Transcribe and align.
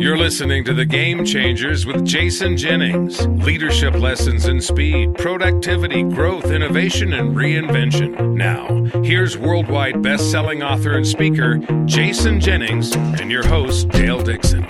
You're 0.00 0.16
listening 0.16 0.64
to 0.64 0.72
The 0.72 0.86
Game 0.86 1.26
Changers 1.26 1.84
with 1.84 2.06
Jason 2.06 2.56
Jennings. 2.56 3.26
Leadership 3.44 3.92
lessons 3.92 4.46
in 4.46 4.58
speed, 4.62 5.14
productivity, 5.16 6.04
growth, 6.04 6.46
innovation, 6.46 7.12
and 7.12 7.36
reinvention. 7.36 8.34
Now, 8.34 8.66
here's 9.02 9.36
worldwide 9.36 10.00
best 10.00 10.30
selling 10.30 10.62
author 10.62 10.96
and 10.96 11.06
speaker, 11.06 11.58
Jason 11.84 12.40
Jennings, 12.40 12.96
and 12.96 13.30
your 13.30 13.46
host, 13.46 13.90
Dale 13.90 14.22
Dixon. 14.22 14.62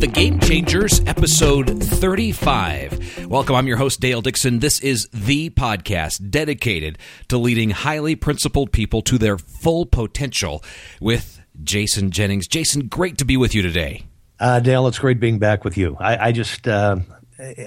The 0.00 0.10
Game 0.10 0.40
Changers, 0.40 1.02
episode 1.04 1.82
35. 1.82 3.26
Welcome, 3.26 3.54
I'm 3.54 3.66
your 3.66 3.76
host, 3.76 4.00
Dale 4.00 4.22
Dixon. 4.22 4.60
This 4.60 4.80
is 4.80 5.10
the 5.12 5.50
podcast 5.50 6.30
dedicated 6.30 6.96
to 7.28 7.36
leading 7.36 7.68
highly 7.68 8.16
principled 8.16 8.72
people 8.72 9.02
to 9.02 9.18
their 9.18 9.36
full 9.36 9.84
potential 9.84 10.64
with 11.02 11.38
Jason 11.62 12.10
Jennings. 12.10 12.48
Jason, 12.48 12.88
great 12.88 13.18
to 13.18 13.26
be 13.26 13.36
with 13.36 13.54
you 13.54 13.60
today. 13.60 14.06
Uh, 14.40 14.60
Dale, 14.60 14.86
it's 14.86 14.98
great 14.98 15.20
being 15.20 15.38
back 15.38 15.64
with 15.64 15.76
you. 15.76 15.96
I, 15.98 16.28
I 16.28 16.32
just, 16.32 16.66
uh, 16.68 16.96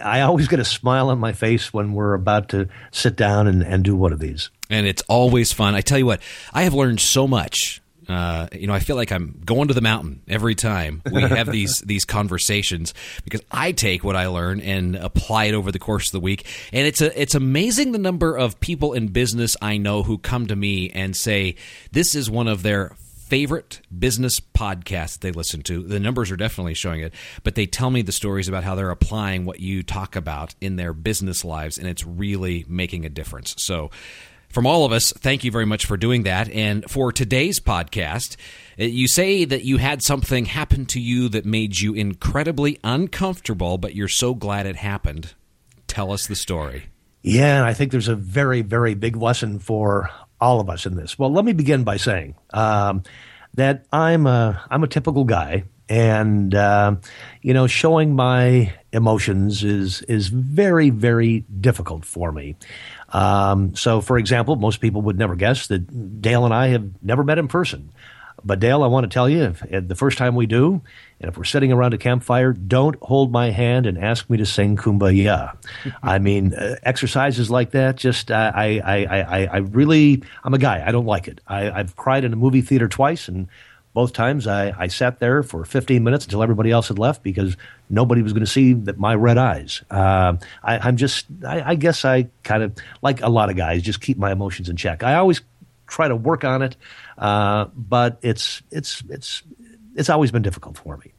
I 0.01 0.21
always 0.21 0.47
get 0.47 0.59
a 0.59 0.65
smile 0.65 1.09
on 1.09 1.19
my 1.19 1.33
face 1.33 1.73
when 1.73 1.93
we're 1.93 2.13
about 2.13 2.49
to 2.49 2.69
sit 2.91 3.15
down 3.15 3.47
and, 3.47 3.61
and 3.61 3.83
do 3.83 3.95
one 3.95 4.13
of 4.13 4.19
these. 4.19 4.49
And 4.69 4.87
it's 4.87 5.01
always 5.09 5.51
fun. 5.51 5.75
I 5.75 5.81
tell 5.81 5.97
you 5.97 6.05
what, 6.05 6.21
I 6.53 6.63
have 6.63 6.73
learned 6.73 7.01
so 7.01 7.27
much 7.27 7.81
uh, 8.11 8.47
you 8.51 8.67
know, 8.67 8.73
I 8.73 8.79
feel 8.79 8.95
like 8.95 9.11
I'm 9.11 9.39
going 9.45 9.67
to 9.69 9.73
the 9.73 9.81
mountain 9.81 10.21
every 10.27 10.55
time 10.55 11.01
we 11.11 11.21
have 11.21 11.51
these 11.51 11.79
these 11.81 12.03
conversations 12.03 12.93
because 13.23 13.41
I 13.51 13.71
take 13.71 14.03
what 14.03 14.15
I 14.15 14.27
learn 14.27 14.59
and 14.59 14.95
apply 14.95 15.45
it 15.45 15.53
over 15.53 15.71
the 15.71 15.79
course 15.79 16.07
of 16.07 16.11
the 16.11 16.19
week. 16.19 16.45
And 16.73 16.85
it's 16.85 17.01
a 17.01 17.19
it's 17.19 17.35
amazing 17.35 17.91
the 17.91 17.99
number 17.99 18.35
of 18.35 18.59
people 18.59 18.93
in 18.93 19.07
business 19.07 19.55
I 19.61 19.77
know 19.77 20.03
who 20.03 20.17
come 20.17 20.47
to 20.47 20.55
me 20.55 20.89
and 20.89 21.15
say 21.15 21.55
this 21.91 22.15
is 22.15 22.29
one 22.29 22.47
of 22.47 22.63
their 22.63 22.95
favorite 23.31 23.79
business 23.97 24.41
podcasts 24.41 25.19
they 25.19 25.31
listen 25.31 25.61
to. 25.61 25.83
The 25.83 26.01
numbers 26.01 26.31
are 26.31 26.35
definitely 26.35 26.73
showing 26.73 26.99
it, 26.99 27.13
but 27.45 27.55
they 27.55 27.65
tell 27.65 27.89
me 27.89 28.01
the 28.01 28.11
stories 28.11 28.49
about 28.49 28.65
how 28.65 28.75
they're 28.75 28.89
applying 28.89 29.45
what 29.45 29.61
you 29.61 29.83
talk 29.83 30.17
about 30.17 30.53
in 30.59 30.75
their 30.75 30.91
business 30.91 31.45
lives, 31.45 31.77
and 31.77 31.87
it's 31.87 32.05
really 32.05 32.65
making 32.67 33.05
a 33.05 33.09
difference. 33.09 33.55
So 33.57 33.89
from 34.49 34.67
all 34.67 34.83
of 34.83 34.91
us, 34.91 35.13
thank 35.13 35.45
you 35.45 35.51
very 35.51 35.65
much 35.65 35.85
for 35.85 35.95
doing 35.95 36.23
that. 36.23 36.49
And 36.49 36.83
for 36.91 37.13
today's 37.13 37.61
podcast, 37.61 38.35
uh, 38.77 38.83
you 38.83 39.07
say 39.07 39.45
that 39.45 39.63
you 39.63 39.77
had 39.77 40.01
something 40.01 40.43
happen 40.43 40.85
to 40.87 40.99
you 40.99 41.29
that 41.29 41.45
made 41.45 41.79
you 41.79 41.93
incredibly 41.93 42.79
uncomfortable, 42.83 43.77
but 43.77 43.95
you're 43.95 44.09
so 44.09 44.35
glad 44.35 44.65
it 44.65 44.75
happened. 44.75 45.35
Tell 45.87 46.11
us 46.11 46.27
the 46.27 46.35
story. 46.35 46.87
Yeah, 47.21 47.59
and 47.59 47.65
I 47.65 47.73
think 47.73 47.93
there's 47.93 48.09
a 48.09 48.15
very, 48.15 48.61
very 48.61 48.93
big 48.93 49.15
lesson 49.15 49.59
for 49.59 50.09
all 50.41 50.59
of 50.59 50.69
us 50.69 50.85
in 50.85 50.95
this. 50.95 51.17
Well, 51.17 51.31
let 51.31 51.45
me 51.45 51.53
begin 51.53 51.83
by 51.83 51.97
saying 51.97 52.35
um, 52.53 53.03
that 53.53 53.85
I'm 53.93 54.25
a 54.27 54.61
I'm 54.69 54.83
a 54.83 54.87
typical 54.87 55.23
guy, 55.23 55.63
and 55.87 56.53
uh, 56.55 56.95
you 57.41 57.53
know, 57.53 57.67
showing 57.67 58.15
my 58.15 58.73
emotions 58.91 59.63
is 59.63 60.01
is 60.03 60.27
very, 60.27 60.89
very 60.89 61.45
difficult 61.59 62.03
for 62.05 62.31
me. 62.31 62.55
Um, 63.09 63.75
so, 63.75 64.01
for 64.01 64.17
example, 64.17 64.55
most 64.55 64.81
people 64.81 65.01
would 65.03 65.17
never 65.17 65.35
guess 65.35 65.67
that 65.67 66.21
Dale 66.21 66.45
and 66.45 66.53
I 66.53 66.67
have 66.67 66.89
never 67.03 67.23
met 67.23 67.37
in 67.37 67.47
person. 67.47 67.91
But 68.43 68.59
Dale, 68.59 68.83
I 68.83 68.87
want 68.87 69.03
to 69.03 69.13
tell 69.13 69.29
you, 69.29 69.43
if, 69.43 69.63
if 69.65 69.87
the 69.87 69.95
first 69.95 70.17
time 70.17 70.35
we 70.35 70.45
do, 70.45 70.81
and 71.19 71.29
if 71.29 71.37
we're 71.37 71.43
sitting 71.43 71.71
around 71.71 71.93
a 71.93 71.97
campfire, 71.97 72.53
don't 72.53 72.95
hold 73.01 73.31
my 73.31 73.51
hand 73.51 73.85
and 73.85 73.97
ask 73.97 74.29
me 74.29 74.37
to 74.37 74.45
sing 74.45 74.77
"Kumbaya." 74.77 75.55
I 76.01 76.19
mean, 76.19 76.53
uh, 76.53 76.77
exercises 76.83 77.51
like 77.51 77.71
that. 77.71 77.97
Just 77.97 78.31
uh, 78.31 78.51
I, 78.53 78.81
I, 78.83 79.05
I, 79.05 79.45
I 79.45 79.57
really, 79.57 80.23
I'm 80.43 80.53
a 80.53 80.57
guy. 80.57 80.83
I 80.85 80.91
don't 80.91 81.05
like 81.05 81.27
it. 81.27 81.41
I, 81.47 81.69
I've 81.69 81.95
cried 81.95 82.23
in 82.23 82.33
a 82.33 82.35
movie 82.35 82.61
theater 82.61 82.87
twice, 82.87 83.27
and 83.27 83.47
both 83.93 84.13
times 84.13 84.47
I, 84.47 84.73
I 84.77 84.87
sat 84.87 85.19
there 85.19 85.43
for 85.43 85.65
15 85.65 86.03
minutes 86.03 86.25
until 86.25 86.41
everybody 86.41 86.71
else 86.71 86.87
had 86.87 86.97
left 86.97 87.23
because 87.23 87.57
nobody 87.89 88.21
was 88.21 88.31
going 88.31 88.45
to 88.45 88.51
see 88.51 88.73
that 88.73 88.97
my 88.97 89.15
red 89.15 89.37
eyes. 89.37 89.83
Uh, 89.91 90.37
I, 90.63 90.87
am 90.87 90.97
just, 90.97 91.25
I, 91.45 91.71
I, 91.71 91.75
guess 91.75 92.05
I 92.05 92.29
kind 92.43 92.63
of, 92.63 92.73
like 93.01 93.21
a 93.21 93.27
lot 93.27 93.49
of 93.49 93.57
guys, 93.57 93.81
just 93.81 93.99
keep 93.99 94.17
my 94.17 94.31
emotions 94.31 94.69
in 94.69 94.77
check. 94.77 95.03
I 95.03 95.15
always 95.15 95.41
try 95.87 96.07
to 96.07 96.15
work 96.15 96.45
on 96.45 96.61
it, 96.61 96.77
uh, 97.21 97.65
but 97.75 98.17
it's, 98.21 98.61
it's, 98.71 99.03
it's, 99.09 99.43
it's 99.95 100.09
always 100.09 100.31
been 100.31 100.41
difficult 100.41 100.77
for 100.77 100.97
me. 100.97 101.13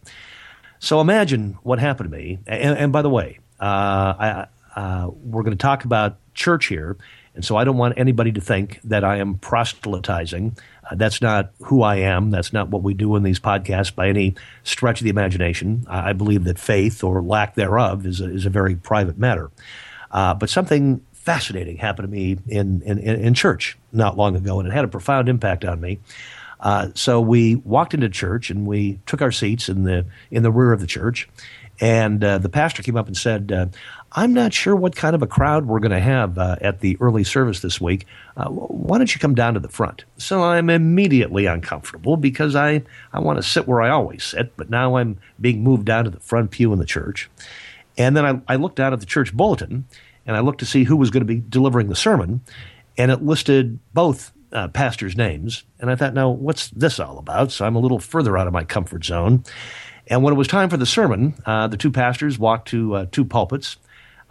So 0.81 1.01
imagine 1.01 1.57
what 1.63 1.79
happened 1.79 2.11
to 2.11 2.17
me. 2.17 2.41
And, 2.47 2.77
and 2.77 2.93
by 2.93 3.03
the 3.03 3.09
way, 3.09 3.39
uh, 3.61 3.65
I, 3.65 4.47
uh, 4.75 5.11
we're 5.13 5.45
going 5.45 5.57
to 5.57 5.63
talk 5.63 5.85
about 5.85 6.17
church 6.35 6.67
here. 6.67 6.97
And 7.35 7.45
so 7.45 7.57
I 7.57 7.65
don't 7.65 7.77
want 7.77 7.95
anybody 7.97 8.33
to 8.33 8.41
think 8.41 8.81
that 8.85 9.05
I 9.05 9.19
am 9.19 9.39
proselytizing. 9.39 10.57
Uh, 10.91 10.97
that's 10.97 11.23
not 11.23 11.53
who 11.63 11.83
I 11.83 11.97
am. 11.97 12.31
That's 12.31 12.53
not 12.53 12.69
what 12.69 12.83
we 12.83 12.95
do 12.95 13.15
in 13.17 13.23
these 13.23 13.39
podcasts 13.39 13.95
by 13.95 14.09
any 14.09 14.35
stretch 14.65 15.01
of 15.01 15.05
the 15.05 15.11
imagination. 15.11 15.87
I, 15.89 16.11
I 16.11 16.13
believe 16.13 16.45
that 16.45 16.59
faith 16.59 17.05
or 17.05 17.23
lack 17.23 17.55
thereof 17.55 18.05
is 18.05 18.21
a, 18.21 18.29
is 18.29 18.45
a 18.45 18.51
very 18.51 18.75
private 18.75 19.19
matter. 19.19 19.51
Uh, 20.11 20.35
but 20.35 20.51
something 20.51 21.01
fascinating 21.23 21.77
happened 21.77 22.09
to 22.09 22.13
me 22.13 22.37
in, 22.49 22.83
in, 22.83 22.99
in 22.99 23.35
church 23.35 23.79
not 23.93 24.17
long 24.17 24.37
ago, 24.37 24.59
and 24.59 24.69
it 24.69 24.73
had 24.73 24.85
a 24.85 24.89
profound 24.89 25.29
impact 25.29 25.65
on 25.65 25.81
me. 25.81 25.99
Uh, 26.59 26.89
so 26.95 27.21
we 27.21 27.57
walked 27.57 27.95
into 27.95 28.09
church 28.09 28.51
and 28.51 28.67
we 28.67 29.01
took 29.07 29.21
our 29.21 29.33
seats 29.33 29.69
in 29.69 29.83
the 29.83 30.07
in 30.31 30.45
the 30.45 30.51
rear 30.51 30.73
of 30.73 30.81
the 30.81 30.87
church, 30.87 31.29
and 31.81 32.23
uh, 32.23 32.39
the 32.39 32.49
pastor 32.49 32.83
came 32.83 32.97
up 32.97 33.07
and 33.07 33.17
said, 33.17 33.51
uh, 33.51 33.67
I'm 34.13 34.33
not 34.33 34.53
sure 34.53 34.77
what 34.77 34.95
kind 34.95 35.15
of 35.15 35.23
a 35.23 35.27
crowd 35.27 35.67
we're 35.67 35.81
going 35.81 35.91
to 35.93 36.01
have 36.01 36.39
uh, 36.39 36.57
at 36.61 36.81
the 36.81 36.97
early 37.01 37.25
service 37.25 37.61
this 37.61 37.81
week. 37.81 38.07
Uh, 38.37 38.49
why 38.49 38.99
don't 38.99 39.13
you 39.13 39.19
come 39.19 39.35
down 39.35 39.55
to 39.55 39.61
the 39.61 39.69
front? 39.69 40.05
So 40.19 40.43
I'm 40.45 40.71
immediately 40.71 41.47
uncomfortable 41.47 42.17
because 42.17 42.55
I, 42.55 42.83
I 43.13 43.21
want 43.21 43.39
to 43.39 43.43
sit 43.43 43.67
where 43.67 43.81
I 43.81 43.89
always 43.91 44.23
sit, 44.23 44.57
but 44.57 44.71
now 44.71 44.97
I'm 44.97 45.19
being 45.41 45.63
moved 45.63 45.87
down 45.87 46.05
to 46.05 46.11
the 46.11 46.21
front 46.21 46.51
pew 46.51 46.73
in 46.73 46.79
the 46.79 46.85
church. 46.85 47.31
And 47.97 48.17
then 48.17 48.25
I, 48.25 48.53
I 48.53 48.57
looked 48.57 48.77
down 48.77 48.93
at 48.93 49.01
the 49.01 49.07
church 49.07 49.35
bulletin 49.35 49.87
and 50.27 50.37
I 50.37 50.41
looked 50.41 50.61
to 50.61 50.67
see 50.67 50.85
who 50.85 50.97
was 50.97 51.11
going 51.11 51.23
to 51.23 51.27
be 51.27 51.43
delivering 51.47 51.89
the 51.89 51.97
sermon, 51.97 52.43
and 52.97 53.11
it 53.11 53.23
listed 53.23 53.79
both 53.93 54.33
uh, 54.53 54.69
pastors' 54.69 55.17
names. 55.17 55.65
And 55.81 55.91
I 55.91 55.97
thought, 55.97 56.15
now, 56.15 56.31
what's 56.31 56.69
this 56.71 57.01
all 57.01 57.19
about? 57.19 57.53
So 57.53 57.65
I'm 57.65 57.77
a 57.77 57.81
little 57.81 57.99
further 57.99 58.37
out 58.37 58.47
of 58.47 58.53
my 58.53 58.65
comfort 58.65 59.05
zone. 59.05 59.45
And 60.07 60.23
when 60.23 60.35
it 60.35 60.37
was 60.37 60.49
time 60.49 60.69
for 60.69 60.77
the 60.77 60.87
sermon, 60.87 61.35
uh, 61.47 61.69
the 61.69 61.77
two 61.77 61.91
pastors 61.91 62.39
walked 62.39 62.69
to 62.69 62.95
uh, 62.95 63.07
two 63.11 63.25
pulpits 63.25 63.77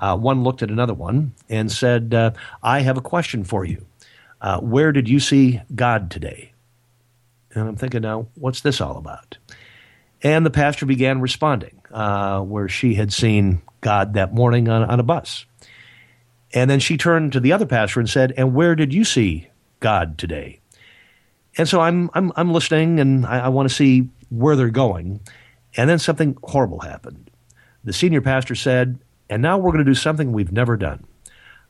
uh, 0.02 0.18
one 0.18 0.44
looked 0.44 0.64
at 0.64 0.72
another 0.72 0.96
one 0.96 1.34
and 1.48 1.72
said, 1.72 2.14
uh, 2.14 2.32
I 2.64 2.82
have 2.82 2.98
a 2.98 3.02
question 3.02 3.44
for 3.44 3.64
you. 3.64 3.86
Uh, 4.42 4.60
where 4.60 4.92
did 4.92 5.08
you 5.08 5.20
see 5.20 5.62
God 5.76 6.10
today? 6.10 6.54
And 7.54 7.68
I'm 7.68 7.76
thinking, 7.76 8.02
now, 8.02 8.28
what's 8.34 8.62
this 8.62 8.82
all 8.82 8.98
about? 8.98 9.38
And 10.24 10.44
the 10.44 10.50
pastor 10.50 10.88
began 10.88 11.22
responding, 11.22 11.82
where 11.92 12.68
she 12.68 12.96
had 12.96 13.14
seen 13.14 13.62
God 13.82 14.16
that 14.16 14.34
morning 14.34 14.70
on, 14.70 14.84
on 14.84 15.00
a 15.00 15.04
bus. 15.04 15.46
And 16.54 16.70
then 16.70 16.80
she 16.80 16.98
turned 16.98 17.32
to 17.34 17.40
the 17.40 17.54
other 17.54 17.66
pastor 17.66 18.00
and 18.00 18.10
said, 18.10 18.34
And 18.38 18.54
where 18.54 18.76
did 18.76 18.94
you 18.94 19.04
see 19.04 19.48
God 19.80 20.18
today? 20.18 20.60
And 21.58 21.68
so 21.68 21.82
I'm, 21.82 22.10
I'm, 22.14 22.32
I'm 22.36 22.54
listening 22.54 23.00
and 23.00 23.26
I, 23.26 23.40
I 23.40 23.48
want 23.50 23.70
to 23.70 23.76
see 23.76 24.10
where 24.30 24.56
they're 24.56 24.70
going. 24.70 25.22
And 25.78 25.90
then 25.90 26.00
something 26.00 26.38
horrible 26.44 26.80
happened. 26.80 27.30
The 27.84 27.94
senior 27.94 28.22
pastor 28.22 28.56
said, 28.56 29.00
and 29.30 29.42
now 29.42 29.58
we're 29.58 29.72
going 29.72 29.84
to 29.84 29.90
do 29.90 29.96
something 29.96 30.32
we've 30.32 30.52
never 30.52 30.78
done. 30.78 31.06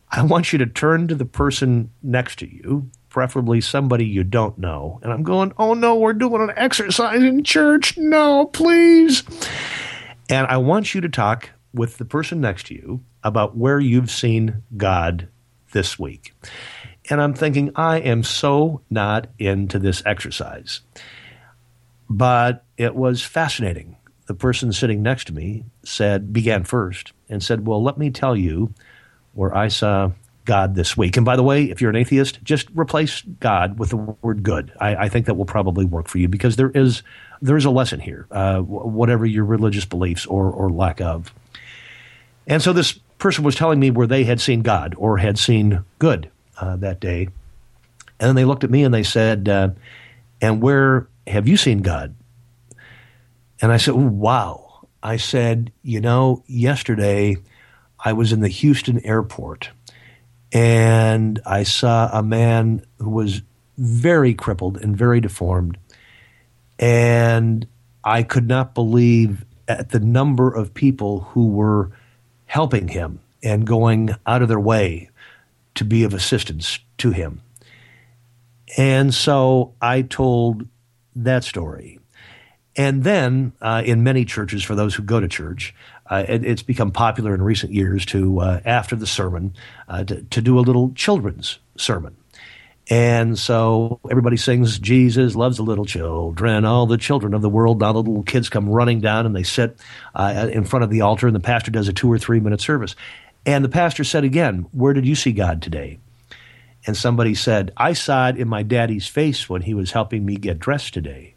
I 0.09 0.23
want 0.23 0.51
you 0.51 0.59
to 0.59 0.65
turn 0.65 1.07
to 1.07 1.15
the 1.15 1.25
person 1.25 1.91
next 2.03 2.39
to 2.39 2.47
you, 2.47 2.89
preferably 3.09 3.61
somebody 3.61 4.05
you 4.05 4.23
don't 4.23 4.57
know. 4.57 4.99
And 5.03 5.13
I'm 5.13 5.23
going, 5.23 5.53
oh 5.57 5.73
no, 5.73 5.95
we're 5.95 6.13
doing 6.13 6.41
an 6.41 6.51
exercise 6.57 7.23
in 7.23 7.43
church. 7.43 7.97
No, 7.97 8.47
please. 8.47 9.23
And 10.29 10.47
I 10.47 10.57
want 10.57 10.93
you 10.93 11.01
to 11.01 11.09
talk 11.09 11.51
with 11.73 11.97
the 11.97 12.05
person 12.05 12.41
next 12.41 12.67
to 12.67 12.73
you 12.73 13.03
about 13.23 13.55
where 13.57 13.79
you've 13.79 14.11
seen 14.11 14.63
God 14.75 15.27
this 15.71 15.97
week. 15.97 16.33
And 17.09 17.21
I'm 17.21 17.33
thinking, 17.33 17.71
I 17.75 17.99
am 17.99 18.23
so 18.23 18.81
not 18.89 19.27
into 19.39 19.79
this 19.79 20.03
exercise. 20.05 20.81
But 22.09 22.65
it 22.77 22.95
was 22.95 23.23
fascinating. 23.23 23.97
The 24.27 24.33
person 24.33 24.73
sitting 24.73 25.01
next 25.01 25.25
to 25.25 25.33
me 25.33 25.65
said, 25.83 26.33
began 26.33 26.63
first 26.63 27.13
and 27.29 27.41
said, 27.41 27.65
Well, 27.65 27.81
let 27.81 27.97
me 27.97 28.11
tell 28.11 28.35
you 28.35 28.73
where 29.33 29.55
I 29.55 29.69
saw 29.69 30.11
God 30.45 30.75
this 30.75 30.97
week. 30.97 31.17
And 31.17 31.25
by 31.25 31.35
the 31.35 31.43
way, 31.43 31.65
if 31.65 31.81
you're 31.81 31.89
an 31.89 31.95
atheist, 31.95 32.43
just 32.43 32.67
replace 32.73 33.21
God 33.21 33.79
with 33.79 33.89
the 33.89 33.97
word 33.97 34.43
good. 34.43 34.73
I, 34.79 34.95
I 34.95 35.09
think 35.09 35.27
that 35.27 35.35
will 35.35 35.45
probably 35.45 35.85
work 35.85 36.07
for 36.07 36.17
you 36.17 36.27
because 36.27 36.55
there 36.55 36.71
is 36.71 37.03
there 37.41 37.57
is 37.57 37.65
a 37.65 37.71
lesson 37.71 37.99
here, 37.99 38.27
uh, 38.31 38.59
whatever 38.59 39.25
your 39.25 39.45
religious 39.45 39.85
beliefs 39.85 40.25
or, 40.25 40.51
or 40.51 40.69
lack 40.69 41.01
of. 41.01 41.33
And 42.47 42.61
so 42.61 42.73
this 42.73 42.93
person 43.17 43.43
was 43.43 43.55
telling 43.55 43.79
me 43.79 43.91
where 43.91 44.07
they 44.07 44.23
had 44.23 44.41
seen 44.41 44.61
God 44.61 44.95
or 44.97 45.17
had 45.17 45.37
seen 45.37 45.83
good 45.99 46.29
uh, 46.59 46.75
that 46.77 46.99
day. 46.99 47.29
And 48.19 48.27
then 48.27 48.35
they 48.35 48.45
looked 48.45 48.63
at 48.63 48.71
me 48.71 48.83
and 48.83 48.93
they 48.93 49.03
said, 49.03 49.47
uh, 49.47 49.69
And 50.41 50.61
where 50.61 51.07
have 51.27 51.47
you 51.47 51.57
seen 51.57 51.79
God? 51.79 52.15
And 53.61 53.71
I 53.71 53.77
said, 53.77 53.93
Wow. 53.95 54.87
I 55.03 55.17
said, 55.17 55.71
you 55.81 55.99
know, 55.99 56.43
yesterday 56.45 57.37
I 57.99 58.13
was 58.13 58.31
in 58.31 58.41
the 58.41 58.47
Houston 58.47 59.03
airport 59.03 59.71
and 60.51 61.39
I 61.45 61.63
saw 61.63 62.09
a 62.11 62.21
man 62.21 62.85
who 62.99 63.09
was 63.09 63.41
very 63.77 64.33
crippled 64.33 64.77
and 64.77 64.95
very 64.95 65.19
deformed. 65.19 65.77
And 66.77 67.67
I 68.03 68.23
could 68.23 68.47
not 68.47 68.75
believe 68.75 69.45
at 69.67 69.89
the 69.89 69.99
number 69.99 70.51
of 70.51 70.73
people 70.73 71.21
who 71.21 71.47
were 71.47 71.91
helping 72.51 72.89
him 72.89 73.17
and 73.41 73.65
going 73.65 74.13
out 74.27 74.41
of 74.41 74.49
their 74.49 74.59
way 74.59 75.09
to 75.73 75.85
be 75.85 76.03
of 76.03 76.13
assistance 76.13 76.79
to 76.97 77.11
him. 77.11 77.41
And 78.77 79.13
so 79.13 79.73
I 79.81 80.01
told 80.01 80.67
that 81.15 81.45
story. 81.45 81.99
And 82.75 83.05
then, 83.05 83.53
uh, 83.61 83.83
in 83.85 84.03
many 84.03 84.25
churches, 84.25 84.65
for 84.65 84.75
those 84.75 84.93
who 84.93 85.03
go 85.03 85.21
to 85.21 85.29
church, 85.29 85.73
uh, 86.07 86.25
it, 86.27 86.43
it's 86.43 86.61
become 86.61 86.91
popular 86.91 87.33
in 87.33 87.41
recent 87.41 87.71
years 87.71 88.05
to, 88.07 88.41
uh, 88.41 88.59
after 88.65 88.97
the 88.97 89.07
sermon, 89.07 89.53
uh, 89.87 90.03
to, 90.03 90.21
to 90.23 90.41
do 90.41 90.59
a 90.59 90.67
little 90.67 90.91
children's 90.91 91.59
sermon. 91.77 92.17
And 92.91 93.39
so 93.39 94.01
everybody 94.11 94.35
sings, 94.35 94.77
Jesus 94.77 95.33
loves 95.33 95.55
the 95.55 95.63
little 95.63 95.85
children, 95.85 96.65
all 96.65 96.85
the 96.85 96.97
children 96.97 97.33
of 97.33 97.41
the 97.41 97.47
world. 97.47 97.79
Now 97.79 97.93
the 97.93 97.99
little 97.99 98.21
kids 98.21 98.49
come 98.49 98.67
running 98.67 98.99
down 98.99 99.25
and 99.25 99.33
they 99.33 99.43
sit 99.43 99.77
uh, 100.13 100.49
in 100.51 100.65
front 100.65 100.83
of 100.83 100.89
the 100.89 100.99
altar, 100.99 101.25
and 101.25 101.33
the 101.33 101.39
pastor 101.39 101.71
does 101.71 101.87
a 101.87 101.93
two 101.93 102.11
or 102.11 102.19
three 102.19 102.41
minute 102.41 102.59
service. 102.59 102.97
And 103.45 103.63
the 103.63 103.69
pastor 103.69 104.03
said 104.03 104.25
again, 104.25 104.65
Where 104.73 104.91
did 104.91 105.07
you 105.07 105.15
see 105.15 105.31
God 105.31 105.61
today? 105.61 105.99
And 106.85 106.97
somebody 106.97 107.33
said, 107.33 107.71
I 107.77 107.93
saw 107.93 108.27
it 108.27 108.35
in 108.35 108.49
my 108.49 108.61
daddy's 108.61 109.07
face 109.07 109.47
when 109.47 109.61
he 109.61 109.73
was 109.73 109.91
helping 109.91 110.25
me 110.25 110.35
get 110.35 110.59
dressed 110.59 110.93
today. 110.93 111.35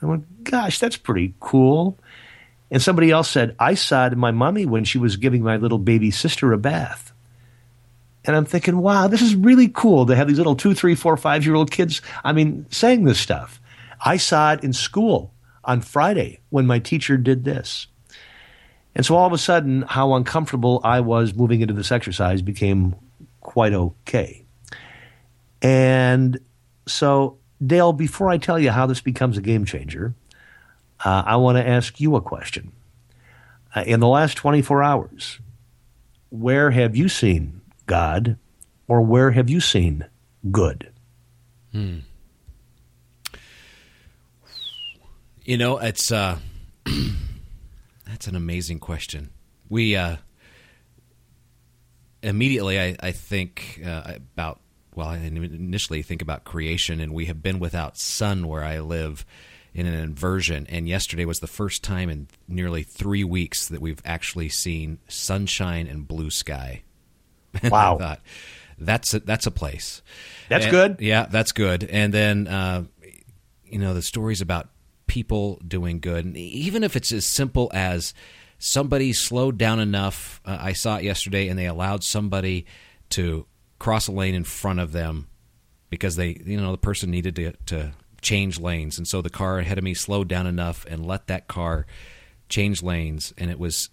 I 0.00 0.06
went, 0.06 0.44
Gosh, 0.44 0.78
that's 0.78 0.96
pretty 0.96 1.34
cool. 1.40 1.98
And 2.70 2.80
somebody 2.80 3.10
else 3.10 3.28
said, 3.28 3.54
I 3.58 3.74
saw 3.74 4.06
it 4.06 4.14
in 4.14 4.18
my 4.18 4.30
mommy 4.30 4.64
when 4.64 4.84
she 4.84 4.96
was 4.96 5.18
giving 5.18 5.42
my 5.42 5.58
little 5.58 5.76
baby 5.76 6.10
sister 6.10 6.54
a 6.54 6.58
bath. 6.58 7.12
And 8.24 8.36
I'm 8.36 8.44
thinking, 8.44 8.78
wow, 8.78 9.08
this 9.08 9.22
is 9.22 9.34
really 9.34 9.68
cool 9.68 10.06
to 10.06 10.14
have 10.14 10.28
these 10.28 10.36
little 10.38 10.56
two, 10.56 10.74
three, 10.74 10.94
four, 10.94 11.16
five 11.16 11.44
year 11.44 11.54
old 11.54 11.70
kids, 11.70 12.02
I 12.22 12.32
mean, 12.32 12.66
saying 12.70 13.04
this 13.04 13.18
stuff. 13.18 13.60
I 14.04 14.16
saw 14.16 14.52
it 14.52 14.64
in 14.64 14.72
school 14.72 15.32
on 15.64 15.80
Friday 15.80 16.40
when 16.50 16.66
my 16.66 16.78
teacher 16.78 17.16
did 17.16 17.44
this. 17.44 17.86
And 18.94 19.06
so 19.06 19.16
all 19.16 19.26
of 19.26 19.32
a 19.32 19.38
sudden, 19.38 19.82
how 19.82 20.14
uncomfortable 20.14 20.80
I 20.84 21.00
was 21.00 21.34
moving 21.34 21.60
into 21.60 21.74
this 21.74 21.92
exercise 21.92 22.42
became 22.42 22.96
quite 23.40 23.72
okay. 23.72 24.44
And 25.62 26.40
so, 26.86 27.38
Dale, 27.64 27.92
before 27.92 28.30
I 28.30 28.38
tell 28.38 28.58
you 28.58 28.70
how 28.70 28.86
this 28.86 29.00
becomes 29.00 29.38
a 29.38 29.42
game 29.42 29.64
changer, 29.64 30.14
uh, 31.04 31.22
I 31.24 31.36
want 31.36 31.56
to 31.58 31.66
ask 31.66 32.00
you 32.00 32.16
a 32.16 32.20
question. 32.20 32.72
Uh, 33.74 33.84
in 33.86 34.00
the 34.00 34.08
last 34.08 34.36
24 34.36 34.82
hours, 34.82 35.38
where 36.30 36.70
have 36.70 36.96
you 36.96 37.08
seen 37.08 37.59
God 37.90 38.36
or 38.86 39.02
where 39.02 39.32
have 39.32 39.50
you 39.50 39.60
seen 39.60 40.06
good? 40.48 40.92
Hmm. 41.72 41.98
You 45.44 45.58
know, 45.58 45.78
it's 45.78 46.12
uh, 46.12 46.38
that's 48.06 48.28
an 48.28 48.36
amazing 48.36 48.78
question. 48.78 49.30
We 49.68 49.96
uh, 49.96 50.18
immediately, 52.22 52.78
I, 52.78 52.96
I 53.00 53.10
think 53.10 53.82
uh, 53.84 54.12
about 54.14 54.60
well, 54.94 55.08
I 55.08 55.16
initially 55.16 56.02
think 56.02 56.22
about 56.22 56.44
creation, 56.44 57.00
and 57.00 57.12
we 57.12 57.26
have 57.26 57.42
been 57.42 57.58
without 57.58 57.98
sun 57.98 58.46
where 58.46 58.62
I 58.62 58.78
live 58.78 59.26
in 59.74 59.86
an 59.86 59.94
inversion. 59.94 60.64
And 60.68 60.88
yesterday 60.88 61.24
was 61.24 61.40
the 61.40 61.48
first 61.48 61.82
time 61.82 62.08
in 62.08 62.28
nearly 62.46 62.84
three 62.84 63.24
weeks 63.24 63.66
that 63.66 63.80
we've 63.80 64.02
actually 64.04 64.48
seen 64.48 64.98
sunshine 65.08 65.88
and 65.88 66.06
blue 66.06 66.30
sky. 66.30 66.82
Wow. 67.70 67.98
thought, 67.98 68.20
that's 68.78 69.12
a, 69.14 69.20
that's 69.20 69.46
a 69.46 69.50
place. 69.50 70.02
That's 70.48 70.64
And- 70.66 70.72
good. 70.72 70.96
Yeah, 71.00 71.26
that's 71.26 71.52
good. 71.52 71.84
And 71.84 72.12
then, 72.14 72.46
uh, 72.46 72.84
you 73.64 73.78
know, 73.78 73.94
the 73.94 74.02
stories 74.02 74.40
about 74.40 74.68
people 75.06 75.60
doing 75.66 76.00
good, 76.00 76.24
and 76.24 76.36
even 76.36 76.84
if 76.84 76.94
it's 76.96 77.12
as 77.12 77.26
simple 77.26 77.70
as 77.74 78.14
somebody 78.58 79.12
slowed 79.12 79.56
down 79.58 79.80
enough. 79.80 80.40
Uh, 80.44 80.58
I 80.60 80.72
saw 80.74 80.96
it 80.96 81.04
yesterday, 81.04 81.48
and 81.48 81.58
they 81.58 81.66
allowed 81.66 82.04
somebody 82.04 82.66
to 83.10 83.46
cross 83.78 84.06
a 84.06 84.12
lane 84.12 84.34
in 84.34 84.44
front 84.44 84.78
of 84.80 84.92
them 84.92 85.26
because 85.88 86.14
they, 86.16 86.40
you 86.44 86.60
know, 86.60 86.70
the 86.70 86.78
person 86.78 87.10
needed 87.10 87.34
to, 87.36 87.52
to 87.66 87.92
change 88.20 88.60
lanes, 88.60 88.98
and 88.98 89.08
so 89.08 89.22
the 89.22 89.30
car 89.30 89.58
ahead 89.58 89.78
of 89.78 89.84
me 89.84 89.94
slowed 89.94 90.28
down 90.28 90.46
enough 90.46 90.84
and 90.88 91.06
let 91.06 91.26
that 91.28 91.48
car 91.48 91.86
change 92.50 92.82
lanes, 92.82 93.32
and 93.38 93.50
it 93.50 93.58
was 93.58 93.88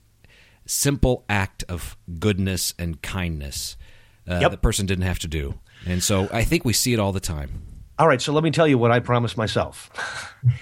simple 0.67 1.25
act 1.29 1.63
of 1.67 1.97
goodness 2.19 2.73
and 2.77 3.01
kindness 3.01 3.77
uh, 4.29 4.39
Yep. 4.41 4.51
the 4.51 4.57
person 4.57 4.85
didn't 4.85 5.05
have 5.05 5.19
to 5.19 5.27
do. 5.27 5.55
And 5.85 6.03
so 6.03 6.27
I 6.31 6.43
think 6.43 6.65
we 6.65 6.73
see 6.73 6.93
it 6.93 6.99
all 6.99 7.11
the 7.13 7.19
time. 7.19 7.61
All 7.99 8.07
right, 8.07 8.21
so 8.21 8.31
let 8.31 8.43
me 8.43 8.51
tell 8.51 8.67
you 8.67 8.77
what 8.77 8.91
I 8.91 8.99
promised 8.99 9.37
myself. 9.37 9.89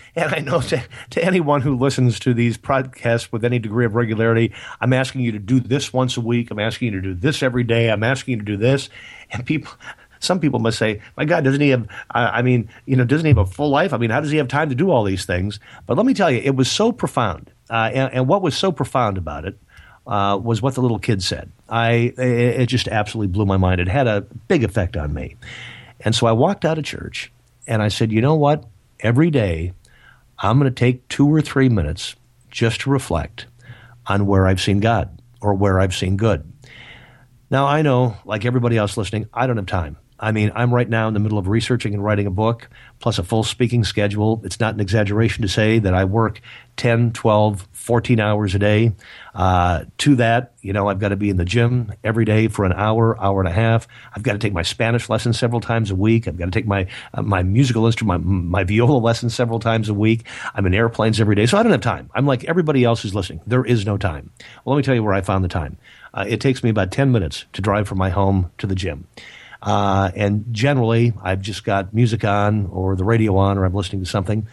and 0.16 0.34
I 0.34 0.40
know 0.40 0.62
to, 0.62 0.81
to 1.10 1.24
anyone 1.25 1.62
who 1.62 1.75
listens 1.78 2.18
to 2.22 2.34
these 2.34 2.57
podcasts 2.57 3.30
with 3.30 3.44
any 3.44 3.60
degree 3.60 3.86
of 3.86 3.94
regularity, 3.96 4.54
I'm 4.80 4.94
asking 4.94 5.22
you 5.22 5.34
to 5.34 5.40
do 5.40 5.60
this 5.60 5.92
once 5.92 6.16
a 6.16 6.22
week. 6.22 6.50
I'm 6.50 6.60
asking 6.60 6.94
you 6.94 7.01
to 7.01 7.08
do 7.08 7.13
this 7.13 7.44
every 7.44 7.63
day. 7.66 7.92
I'm 7.92 8.04
asking 8.04 8.34
you 8.34 8.38
to 8.40 8.46
do 8.46 8.56
this. 8.56 8.90
And 9.31 9.46
people, 9.46 9.69
some 10.19 10.40
people 10.40 10.60
must 10.60 10.78
say, 10.80 11.01
my 11.18 11.25
God, 11.25 11.44
doesn't 11.44 11.60
he 11.60 11.69
have, 11.69 11.88
I 12.12 12.40
I 12.40 12.42
mean, 12.42 12.69
you 12.86 12.96
know, 12.96 13.04
doesn't 13.04 13.25
he 13.25 13.31
have 13.31 13.38
a 13.38 13.46
full 13.46 13.69
life? 13.69 13.92
I 13.92 13.98
mean, 13.98 14.12
how 14.12 14.22
does 14.22 14.31
he 14.31 14.38
have 14.38 14.48
time 14.48 14.69
to 14.69 14.75
do 14.75 14.90
all 14.90 15.04
these 15.04 15.25
things? 15.25 15.60
But 15.88 15.98
let 15.98 16.06
me 16.06 16.13
tell 16.13 16.31
you, 16.31 16.40
it 16.40 16.56
was 16.56 16.72
so 16.72 16.94
profound. 16.94 17.51
Uh, 17.69 17.90
and, 17.94 18.13
and 18.13 18.28
what 18.30 18.44
was 18.44 18.56
so 18.56 18.72
profound 18.72 19.18
about 19.18 19.44
it 19.44 19.58
uh, 20.07 20.40
was 20.42 20.62
what 20.62 20.75
the 20.75 20.81
little 20.81 21.00
kid 21.00 21.24
said. 21.24 21.52
I 21.69 22.13
it, 22.18 22.62
it 22.62 22.66
just 22.68 22.88
absolutely 22.88 23.31
blew 23.34 23.46
my 23.46 23.57
mind. 23.57 23.81
It 23.81 23.88
had 23.88 24.07
a 24.07 24.22
big 24.48 24.63
effect 24.63 24.96
on 24.98 25.13
me. 25.13 25.36
And 26.02 26.13
so 26.13 26.28
I 26.28 26.31
walked 26.31 26.66
out 26.66 26.78
of 26.78 26.84
church 26.84 27.31
and 27.68 27.81
I 27.81 27.88
said, 27.88 28.12
you 28.12 28.22
know 28.22 28.36
what? 28.36 28.66
Every 29.00 29.31
day 29.31 29.74
I'm 30.40 30.60
going 30.60 30.72
to 30.72 30.80
take 30.80 31.07
two 31.07 31.28
or 31.34 31.42
three 31.42 31.69
minutes 31.69 32.16
just 32.50 32.81
to 32.81 32.90
reflect 32.90 33.48
on 34.07 34.25
where 34.28 34.48
I've 34.48 34.62
seen 34.62 34.80
God 34.80 35.22
or 35.42 35.54
where 35.54 35.80
I've 35.80 35.96
seen 35.96 36.18
good. 36.18 36.51
Now, 37.50 37.66
I 37.66 37.81
know, 37.81 38.18
like 38.25 38.46
everybody 38.46 38.78
else 38.78 38.98
listening, 38.98 39.28
I 39.34 39.48
don't 39.48 39.58
have 39.58 39.66
time. 39.66 39.98
I 40.20 40.32
mean, 40.32 40.52
I'm 40.56 40.74
right 40.74 40.88
now 40.88 41.08
in 41.08 41.14
the 41.14 41.20
middle 41.20 41.38
of 41.38 41.48
researching 41.48 41.94
and 41.94 42.04
writing 42.04 42.26
a 42.26 42.32
book, 42.32 42.70
plus 43.00 43.20
a 43.20 43.24
full 43.24 43.44
speaking 43.44 43.84
schedule. 43.84 44.42
It's 44.46 44.60
not 44.60 44.74
an 44.74 44.80
exaggeration 44.80 45.42
to 45.42 45.48
say 45.50 45.80
that 45.80 45.94
I 45.94 46.06
work 46.06 46.40
10, 46.78 47.12
12, 47.12 47.68
14 47.74 48.20
hours 48.20 48.56
a 48.56 48.60
day. 48.60 48.94
Uh, 49.34 49.84
to 49.98 50.16
that, 50.16 50.54
you 50.62 50.72
know, 50.72 50.88
I've 50.88 51.00
got 51.00 51.10
to 51.10 51.18
be 51.18 51.30
in 51.30 51.36
the 51.36 51.44
gym 51.44 51.92
every 52.04 52.24
day 52.24 52.48
for 52.48 52.64
an 52.64 52.72
hour, 52.72 53.22
hour 53.22 53.42
and 53.42 53.50
a 53.50 53.52
half. 53.52 53.88
I've 54.16 54.24
got 54.24 54.34
to 54.34 54.40
take 54.40 54.54
my 54.54 54.62
Spanish 54.62 55.10
lesson 55.10 55.34
several 55.34 55.60
times 55.60 55.92
a 55.92 55.96
week. 55.96 56.28
I've 56.28 56.38
got 56.38 56.46
to 56.46 56.52
take 56.52 56.66
my 56.66 56.88
uh, 57.14 57.22
my 57.22 57.44
musical 57.44 57.86
instrument, 57.86 58.26
my, 58.26 58.62
my 58.62 58.64
viola 58.64 58.98
lesson 58.98 59.30
several 59.30 59.60
times 59.60 59.90
a 59.90 59.94
week. 59.94 60.26
I'm 60.54 60.66
in 60.66 60.74
airplanes 60.74 61.20
every 61.20 61.36
day, 61.36 61.46
so 61.46 61.58
I 61.58 61.64
don't 61.64 61.74
have 61.74 61.82
time. 61.82 62.10
I'm 62.16 62.26
like 62.26 62.46
everybody 62.46 62.86
else 62.86 63.01
who's 63.01 63.13
listening. 63.13 63.42
There 63.46 63.66
is 63.66 63.86
no 63.86 63.98
time. 63.98 64.32
Well, 64.63 64.75
let 64.75 64.80
me 64.80 64.84
tell 64.84 64.96
you 64.96 65.04
where 65.04 65.13
I 65.13 65.22
found 65.22 65.44
the 65.44 65.50
time. 65.50 65.78
Uh, 66.13 66.24
it 66.25 66.39
takes 66.39 66.63
me 66.63 66.70
about 66.70 66.92
10 66.92 67.12
minutes 67.12 67.44
to 67.51 67.62
drive 67.62 67.89
from 67.89 67.98
my 67.98 68.10
home 68.10 68.50
to 68.58 68.66
the 68.66 68.75
gym. 68.75 69.06
Uh, 69.65 70.12
and 70.15 70.45
generally, 70.51 71.12
I've 71.24 71.41
just 71.41 71.63
got 71.63 71.91
music 71.91 72.24
on 72.24 72.67
or 72.67 72.95
the 72.95 73.03
radio 73.03 73.36
on 73.38 73.57
or 73.57 73.65
I'm 73.65 73.74
listening 73.74 74.03
to 74.03 74.10
something. 74.10 74.48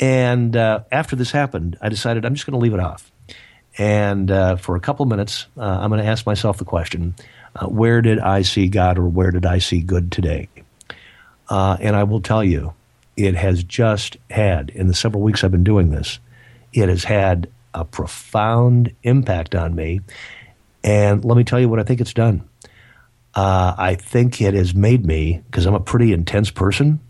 And 0.00 0.56
uh, 0.56 0.80
after 0.90 1.14
this 1.14 1.30
happened, 1.30 1.76
I 1.82 1.90
decided 1.90 2.24
I'm 2.24 2.34
just 2.34 2.46
going 2.46 2.58
to 2.58 2.62
leave 2.62 2.72
it 2.72 2.80
off. 2.80 3.12
And 3.76 4.30
uh, 4.30 4.56
for 4.56 4.76
a 4.76 4.80
couple 4.80 5.04
minutes, 5.04 5.46
uh, 5.58 5.62
I'm 5.62 5.90
going 5.90 6.02
to 6.02 6.08
ask 6.08 6.24
myself 6.24 6.56
the 6.56 6.64
question 6.64 7.14
uh, 7.54 7.66
where 7.66 8.00
did 8.00 8.18
I 8.18 8.42
see 8.42 8.68
God 8.68 8.98
or 8.98 9.06
where 9.06 9.30
did 9.30 9.44
I 9.44 9.58
see 9.58 9.80
good 9.80 10.10
today? 10.10 10.48
Uh, 11.48 11.76
and 11.80 11.94
I 11.94 12.04
will 12.04 12.20
tell 12.20 12.42
you, 12.42 12.72
it 13.16 13.34
has 13.34 13.62
just 13.62 14.16
had, 14.30 14.70
in 14.70 14.86
the 14.86 14.94
several 14.94 15.22
weeks 15.22 15.44
I've 15.44 15.50
been 15.50 15.64
doing 15.64 15.90
this, 15.90 16.18
it 16.72 16.88
has 16.88 17.04
had 17.04 17.50
a 17.74 17.84
profound 17.84 18.94
impact 19.02 19.54
on 19.54 19.74
me. 19.74 20.00
And 20.82 21.24
let 21.24 21.36
me 21.36 21.44
tell 21.44 21.60
you 21.60 21.68
what 21.68 21.80
I 21.80 21.82
think 21.82 22.00
it's 22.00 22.14
done. 22.14 22.48
Uh, 23.34 23.74
I 23.78 23.94
think 23.94 24.40
it 24.40 24.54
has 24.54 24.74
made 24.74 25.06
me, 25.06 25.42
because 25.46 25.66
I'm 25.66 25.74
a 25.74 25.80
pretty 25.80 26.12
intense 26.12 26.50
person 26.50 27.00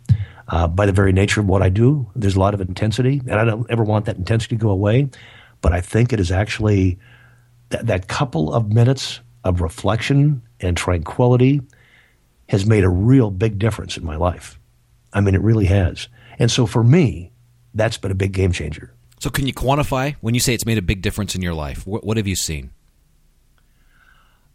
uh, 0.49 0.67
by 0.67 0.85
the 0.85 0.93
very 0.93 1.13
nature 1.13 1.41
of 1.41 1.47
what 1.47 1.63
I 1.63 1.69
do, 1.69 2.11
there's 2.17 2.37
a 2.37 2.41
lot 2.41 2.55
of 2.55 2.61
intensity, 2.61 3.23
and 3.27 3.35
I 3.35 3.45
don't 3.45 3.71
ever 3.71 3.85
want 3.85 4.07
that 4.07 4.17
intensity 4.17 4.57
to 4.57 4.61
go 4.61 4.71
away. 4.71 5.09
But 5.61 5.73
I 5.73 5.81
think 5.81 6.13
it 6.13 6.21
is 6.21 6.33
actually 6.33 6.99
that, 7.69 7.87
that 7.87 8.09
couple 8.09 8.53
of 8.53 8.73
minutes 8.73 9.21
of 9.45 9.61
reflection 9.61 10.43
and 10.59 10.77
tranquility 10.77 11.63
has 12.49 12.67
made 12.67 12.83
a 12.83 12.89
real 12.89 13.31
big 13.31 13.59
difference 13.59 13.97
in 13.97 14.05
my 14.05 14.17
life. 14.17 14.59
I 15.13 15.21
mean, 15.21 15.35
it 15.35 15.41
really 15.41 15.67
has. 15.67 16.09
And 16.39 16.51
so 16.51 16.67
for 16.67 16.83
me, 16.83 17.31
that's 17.75 17.97
been 17.97 18.11
a 18.11 18.17
big 18.17 18.33
game 18.33 18.53
changer. 18.53 18.93
So, 19.21 19.31
can 19.31 19.47
you 19.47 19.53
quantify 19.53 20.17
when 20.21 20.35
you 20.35 20.41
say 20.41 20.55
it's 20.55 20.67
made 20.67 20.79
a 20.79 20.83
big 20.83 21.03
difference 21.03 21.35
in 21.35 21.43
your 21.43 21.55
life? 21.55 21.87
What, 21.87 22.05
what 22.05 22.17
have 22.17 22.27
you 22.27 22.37
seen? 22.37 22.71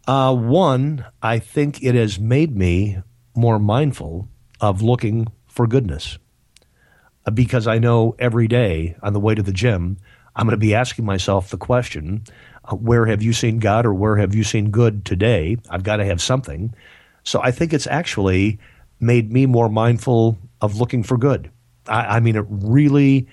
Uh, 0.08 0.36
one, 0.36 1.06
I 1.22 1.40
think 1.40 1.82
it 1.82 1.96
has 1.96 2.20
made 2.20 2.56
me 2.56 3.00
more 3.36 3.58
mindful 3.58 4.30
of 4.62 4.82
looking 4.82 5.28
for 5.48 5.68
goodness. 5.68 6.18
Uh, 7.26 7.32
Because 7.32 7.68
I 7.68 7.80
know 7.80 8.16
every 8.20 8.48
day 8.48 8.96
on 9.02 9.14
the 9.14 9.20
way 9.20 9.34
to 9.36 9.42
the 9.42 9.52
gym, 9.52 9.98
I'm 10.36 10.46
going 10.46 10.52
to 10.52 10.58
be 10.58 10.76
asking 10.76 11.06
myself 11.06 11.50
the 11.50 11.58
question 11.58 12.24
uh, 12.66 12.76
where 12.76 13.06
have 13.06 13.24
you 13.24 13.34
seen 13.34 13.60
God 13.60 13.86
or 13.86 13.94
where 13.94 14.18
have 14.18 14.36
you 14.36 14.44
seen 14.44 14.70
good 14.70 15.06
today? 15.06 15.58
I've 15.70 15.84
got 15.84 15.98
to 15.98 16.06
have 16.06 16.22
something. 16.22 16.74
So 17.24 17.42
I 17.42 17.52
think 17.52 17.74
it's 17.74 17.88
actually 17.88 18.60
made 19.00 19.32
me 19.32 19.46
more 19.46 19.70
mindful 19.70 20.38
of 20.62 20.80
looking 20.80 21.04
for 21.04 21.18
good. 21.18 21.50
I, 21.88 22.18
I 22.18 22.20
mean, 22.20 22.36
it 22.36 22.46
really 22.50 23.28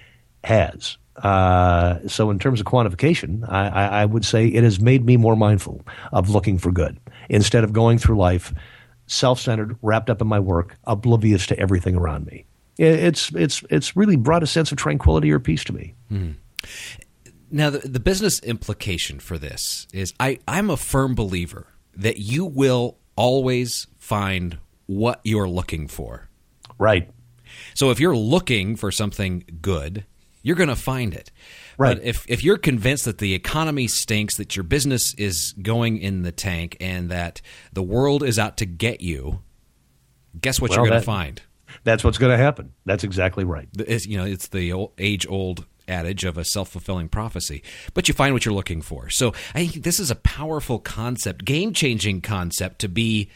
has. 0.45 0.97
Uh, 1.17 1.99
so, 2.09 2.31
in 2.31 2.39
terms 2.39 2.61
of 2.61 2.67
quantification, 2.67 3.49
I, 3.49 3.69
I, 3.69 3.87
I 4.03 4.05
would 4.05 4.25
say 4.25 4.47
it 4.47 4.65
has 4.65 4.81
made 4.81 5.05
me 5.05 5.17
more 5.17 5.37
mindful 5.37 5.83
of 6.13 6.31
looking 6.31 6.59
for 6.59 6.73
good 6.73 6.99
instead 7.29 7.65
of 7.65 7.73
going 7.73 7.99
through 7.99 8.17
life 8.17 8.55
self 9.07 9.41
centered, 9.41 9.77
wrapped 9.83 10.11
up 10.11 10.21
in 10.21 10.27
my 10.27 10.41
work, 10.41 10.77
oblivious 10.85 11.47
to 11.47 11.59
everything 11.59 11.97
around 11.97 12.27
me. 12.27 12.47
It's, 12.79 13.31
it's, 13.35 13.63
it's 13.71 13.95
really 13.97 14.17
brought 14.17 14.43
a 14.43 14.47
sense 14.47 14.73
of 14.73 14.79
tranquility 14.79 15.31
or 15.31 15.39
peace 15.39 15.63
to 15.65 15.75
me. 15.75 15.95
Mm. 16.11 16.37
Now, 17.51 17.69
the, 17.69 17.79
the 17.79 18.01
business 18.01 18.41
implication 18.41 19.21
for 19.21 19.37
this 19.37 19.87
is 19.93 20.15
I, 20.19 20.39
I'm 20.49 20.71
a 20.71 20.79
firm 20.79 21.15
believer 21.15 21.67
that 21.95 22.19
you 22.19 22.47
will 22.47 22.97
always 23.15 23.87
find 23.99 24.59
what 24.87 25.21
you're 25.23 25.49
looking 25.49 25.87
for. 25.87 26.29
Right. 26.79 27.11
So 27.75 27.91
if 27.91 28.01
you're 28.01 28.17
looking 28.17 28.77
for 28.77 28.91
something 28.91 29.45
good, 29.61 30.07
you're 30.43 30.57
going 30.57 30.69
to 30.69 30.77
find 30.77 31.15
it. 31.15 31.31
Right. 31.79 31.97
But 31.97 32.05
if, 32.05 32.25
if 32.29 32.45
you're 32.45 32.59
convinced 32.59 33.05
that 33.07 33.19
the 33.19 33.35
economy 33.35 33.89
stinks, 33.89 34.37
that 34.37 34.57
your 34.57 34.65
business 34.65 35.15
is 35.15 35.55
going 35.61 35.99
in 35.99 36.23
the 36.23 36.33
tank, 36.33 36.77
and 36.81 37.11
that 37.11 37.41
the 37.73 37.83
world 37.83 38.23
is 38.23 38.39
out 38.39 38.57
to 38.59 38.67
get 38.67 39.01
you, 39.01 39.41
guess 40.41 40.61
what 40.61 40.71
well, 40.71 40.81
you're 40.81 40.89
going 40.89 41.01
to 41.01 41.07
find? 41.07 41.43
That's 41.85 42.05
what's 42.05 42.19
going 42.19 42.37
to 42.37 42.43
happen. 42.43 42.73
That's 42.85 43.05
exactly 43.05 43.45
right. 43.45 43.69
It's, 43.79 44.07
you 44.07 44.19
know, 44.19 44.25
it's 44.25 44.49
the 44.49 44.89
age 44.99 45.27
old 45.29 45.67
adage 45.89 46.25
of 46.25 46.39
a 46.39 46.45
self 46.45 46.69
fulfilling 46.69 47.09
prophecy, 47.09 47.63
but 47.95 48.09
you 48.09 48.15
find 48.15 48.35
what 48.35 48.45
you're 48.45 48.55
looking 48.55 48.83
for. 48.83 49.11
So 49.11 49.33
I 49.55 49.67
think 49.67 49.85
this 49.85 49.99
is 49.99 50.11
a 50.11 50.17
powerful 50.17 50.79
concept, 50.79 51.45
game 51.45 51.73
changing 51.73 52.21
concept 52.21 52.81
to 52.81 52.89
be, 52.89 53.31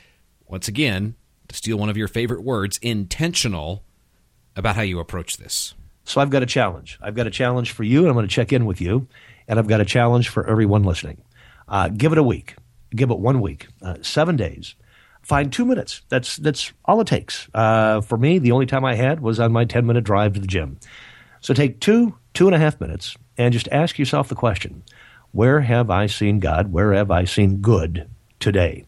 once 0.47 0.69
again, 0.69 1.17
to 1.49 1.57
steal 1.57 1.79
one 1.79 1.89
of 1.89 1.97
your 1.97 2.09
favorite 2.09 2.43
words, 2.43 2.79
intentional 2.83 3.85
about 4.55 4.77
how 4.77 4.83
you 4.83 4.99
approach 4.99 5.37
this. 5.37 5.75
So 6.07 6.21
I've 6.21 6.31
got 6.31 6.43
a 6.43 6.47
challenge. 6.47 6.99
I've 7.03 7.17
got 7.17 7.27
a 7.27 7.31
challenge 7.31 7.73
for 7.73 7.83
you, 7.83 8.01
and 8.01 8.09
I'm 8.09 8.15
going 8.15 8.27
to 8.27 8.35
check 8.35 8.53
in 8.53 8.65
with 8.65 8.81
you. 8.81 9.09
And 9.49 9.59
I've 9.59 9.69
got 9.69 9.81
a 9.81 9.85
challenge 9.85 10.29
for 10.29 10.49
everyone 10.49 10.85
listening. 10.85 11.21
Uh, 11.69 11.89
give 11.89 12.13
it 12.13 12.19
a 12.19 12.23
week. 12.23 12.55
Give 12.95 13.11
it 13.11 13.19
one 13.19 13.41
week, 13.41 13.67
uh, 13.83 13.97
seven 14.03 14.37
days. 14.37 14.77
Find 15.23 15.53
two 15.53 15.65
minutes. 15.65 16.03
That's 16.09 16.37
that's 16.37 16.73
all 16.85 17.01
it 17.01 17.09
takes. 17.09 17.49
Uh, 17.53 18.01
for 18.01 18.17
me, 18.17 18.39
the 18.39 18.53
only 18.53 18.67
time 18.67 18.85
I 18.85 18.95
had 18.95 19.21
was 19.21 19.41
on 19.41 19.53
my 19.53 19.65
10 19.65 19.85
minute 19.85 20.05
drive 20.05 20.35
to 20.35 20.41
the 20.41 20.47
gym. 20.47 20.79
So 21.41 21.53
take 21.53 21.81
two, 21.81 22.17
two 22.33 22.47
and 22.47 22.55
a 22.55 22.59
half 22.59 22.81
minutes, 22.81 23.17
and 23.37 23.53
just 23.53 23.69
ask 23.73 23.99
yourself 23.99 24.29
the 24.29 24.37
question 24.37 24.85
Where 25.33 25.61
have 25.61 25.91
I 25.91 26.07
seen 26.07 26.39
God? 26.39 26.73
Where 26.73 26.93
have 26.93 27.11
I 27.11 27.25
seen 27.25 27.57
good 27.57 28.09
today? 28.39 28.85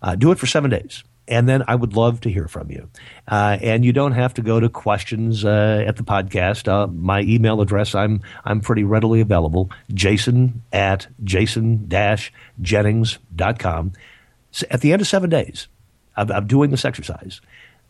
Uh, 0.00 0.14
do 0.14 0.30
it 0.30 0.38
for 0.38 0.46
seven 0.46 0.70
days 0.70 1.02
and 1.30 1.48
then 1.48 1.64
I 1.68 1.76
would 1.76 1.96
love 1.96 2.20
to 2.22 2.30
hear 2.30 2.48
from 2.48 2.70
you. 2.70 2.90
Uh, 3.28 3.58
and 3.62 3.84
you 3.84 3.92
don't 3.92 4.10
have 4.12 4.34
to 4.34 4.42
go 4.42 4.58
to 4.60 4.68
questions 4.68 5.44
uh, 5.44 5.84
at 5.86 5.94
the 5.96 6.02
podcast. 6.02 6.68
Uh, 6.68 6.88
my 6.88 7.20
email 7.22 7.62
address, 7.62 7.94
I'm 7.94 8.20
I'm 8.44 8.60
pretty 8.60 8.84
readily 8.84 9.20
available. 9.20 9.70
Jason 9.94 10.62
at 10.72 11.06
jason-jennings.com. 11.24 13.92
So 14.52 14.66
at 14.70 14.80
the 14.80 14.92
end 14.92 15.00
of 15.00 15.08
seven 15.08 15.30
days 15.30 15.68
of 16.16 16.48
doing 16.48 16.70
this 16.70 16.84
exercise, 16.84 17.40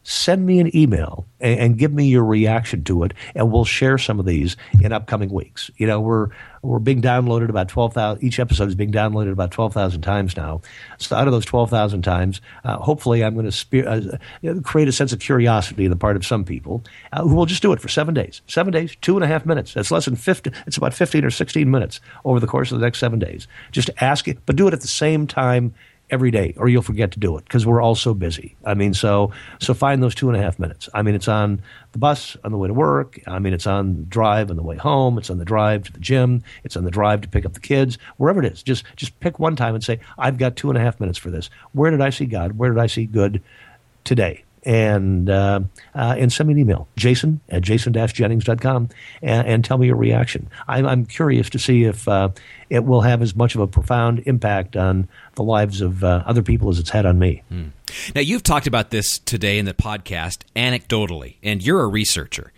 send 0.02 0.46
me 0.46 0.60
an 0.60 0.74
email 0.76 1.26
and, 1.40 1.60
and, 1.60 1.78
give 1.78 1.92
me 1.92 2.06
your 2.06 2.24
reaction 2.24 2.84
to 2.84 3.02
it, 3.04 3.14
and 3.34 3.50
we'll 3.50 3.64
share 3.64 3.98
some 3.98 4.18
of 4.18 4.26
these 4.26 4.56
in 4.80 4.92
upcoming 4.92 5.30
weeks. 5.30 5.70
You 5.76 5.86
know, 5.86 6.00
we're 6.00 6.28
we're 6.62 6.78
being 6.78 7.00
downloaded 7.00 7.48
about 7.48 7.68
twelve 7.68 7.94
thousand. 7.94 8.22
Each 8.22 8.38
episode 8.38 8.68
is 8.68 8.74
being 8.74 8.92
downloaded 8.92 9.32
about 9.32 9.50
twelve 9.50 9.72
thousand 9.72 10.02
times 10.02 10.36
now. 10.36 10.60
So 10.98 11.16
out 11.16 11.26
of 11.26 11.32
those 11.32 11.44
twelve 11.44 11.70
thousand 11.70 12.02
times, 12.02 12.40
uh, 12.64 12.76
hopefully, 12.76 13.24
I'm 13.24 13.34
going 13.34 13.46
to 13.46 13.52
spe- 13.52 13.86
uh, 13.86 14.60
create 14.62 14.88
a 14.88 14.92
sense 14.92 15.12
of 15.12 15.20
curiosity 15.20 15.84
in 15.84 15.90
the 15.90 15.96
part 15.96 16.16
of 16.16 16.26
some 16.26 16.44
people 16.44 16.84
uh, 17.12 17.22
who 17.22 17.34
will 17.34 17.46
just 17.46 17.62
do 17.62 17.72
it 17.72 17.80
for 17.80 17.88
seven 17.88 18.14
days. 18.14 18.42
Seven 18.46 18.72
days, 18.72 18.96
two 19.00 19.16
and 19.16 19.24
a 19.24 19.26
half 19.26 19.46
minutes. 19.46 19.74
That's 19.74 19.90
less 19.90 20.04
than 20.04 20.16
fifty. 20.16 20.50
It's 20.66 20.76
about 20.76 20.94
fifteen 20.94 21.24
or 21.24 21.30
sixteen 21.30 21.70
minutes 21.70 22.00
over 22.24 22.40
the 22.40 22.46
course 22.46 22.72
of 22.72 22.78
the 22.78 22.84
next 22.84 22.98
seven 22.98 23.18
days. 23.18 23.46
Just 23.70 23.90
ask 24.00 24.28
it, 24.28 24.38
but 24.44 24.56
do 24.56 24.68
it 24.68 24.74
at 24.74 24.80
the 24.80 24.88
same 24.88 25.26
time 25.26 25.74
every 26.10 26.30
day 26.30 26.54
or 26.56 26.68
you'll 26.68 26.82
forget 26.82 27.10
to 27.12 27.18
do 27.18 27.36
it 27.36 27.44
because 27.44 27.66
we're 27.66 27.80
all 27.80 27.94
so 27.94 28.14
busy. 28.14 28.56
I 28.64 28.74
mean, 28.74 28.94
so 28.94 29.32
so 29.58 29.74
find 29.74 30.02
those 30.02 30.14
two 30.14 30.28
and 30.28 30.36
a 30.36 30.42
half 30.42 30.58
minutes. 30.58 30.88
I 30.94 31.02
mean, 31.02 31.14
it's 31.14 31.28
on 31.28 31.62
the 31.92 31.98
bus 31.98 32.36
on 32.44 32.52
the 32.52 32.58
way 32.58 32.68
to 32.68 32.74
work. 32.74 33.20
I 33.26 33.38
mean, 33.38 33.52
it's 33.52 33.66
on 33.66 33.96
the 33.96 34.02
drive 34.02 34.50
on 34.50 34.56
the 34.56 34.62
way 34.62 34.76
home. 34.76 35.18
It's 35.18 35.30
on 35.30 35.38
the 35.38 35.44
drive 35.44 35.84
to 35.84 35.92
the 35.92 36.00
gym. 36.00 36.42
It's 36.64 36.76
on 36.76 36.84
the 36.84 36.90
drive 36.90 37.20
to 37.22 37.28
pick 37.28 37.46
up 37.46 37.54
the 37.54 37.60
kids. 37.60 37.98
Wherever 38.16 38.42
it 38.42 38.52
is, 38.52 38.62
just 38.62 38.84
just 38.96 39.18
pick 39.20 39.38
one 39.38 39.56
time 39.56 39.74
and 39.74 39.84
say, 39.84 40.00
"I've 40.18 40.38
got 40.38 40.56
two 40.56 40.68
and 40.70 40.78
a 40.78 40.80
half 40.80 41.00
minutes 41.00 41.18
for 41.18 41.30
this." 41.30 41.50
Where 41.72 41.90
did 41.90 42.00
I 42.00 42.10
see 42.10 42.26
God? 42.26 42.58
Where 42.58 42.70
did 42.70 42.80
I 42.80 42.86
see 42.86 43.06
good 43.06 43.42
today? 44.04 44.44
And 44.64 45.30
uh, 45.30 45.60
uh, 45.94 46.14
and 46.18 46.32
send 46.32 46.48
me 46.48 46.54
an 46.54 46.58
email, 46.58 46.88
jason 46.96 47.40
at 47.48 47.62
jason-jennings.com, 47.62 48.88
and, 49.22 49.46
and 49.46 49.64
tell 49.64 49.78
me 49.78 49.86
your 49.86 49.96
reaction. 49.96 50.48
I'm, 50.68 50.86
I'm 50.86 51.06
curious 51.06 51.50
to 51.50 51.58
see 51.58 51.84
if 51.84 52.06
uh, 52.08 52.30
it 52.68 52.84
will 52.84 53.00
have 53.00 53.22
as 53.22 53.34
much 53.34 53.54
of 53.54 53.60
a 53.60 53.66
profound 53.66 54.22
impact 54.26 54.76
on 54.76 55.08
the 55.34 55.42
lives 55.42 55.80
of 55.80 56.04
uh, 56.04 56.22
other 56.26 56.42
people 56.42 56.70
as 56.70 56.78
it's 56.78 56.90
had 56.90 57.06
on 57.06 57.18
me. 57.18 57.42
Hmm. 57.48 57.68
Now, 58.14 58.20
you've 58.20 58.42
talked 58.42 58.66
about 58.66 58.90
this 58.90 59.18
today 59.18 59.58
in 59.58 59.64
the 59.64 59.74
podcast 59.74 60.42
anecdotally, 60.54 61.36
and 61.42 61.64
you're 61.64 61.82
a 61.82 61.88
researcher. 61.88 62.52